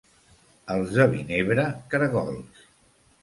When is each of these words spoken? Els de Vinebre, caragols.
Els 0.75 0.95
de 0.99 1.05
Vinebre, 1.11 1.65
caragols. 1.93 2.65